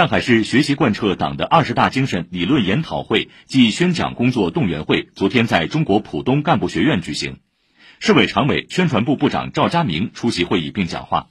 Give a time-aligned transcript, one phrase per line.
[0.00, 7.40] 上海市学习贯彻党的二十大精神理论研讨会暨宣讲工作动员会昨天在中国浦东干部学院举行。
[7.98, 11.26] 市委常委宣传部部长赵佳明出席会议并讲话。